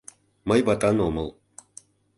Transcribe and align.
Мый 0.47 0.59
ватан 0.67 0.97
омыл. 1.07 1.29